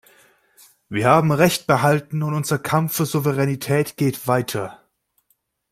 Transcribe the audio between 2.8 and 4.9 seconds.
für Souveränität geht weiter.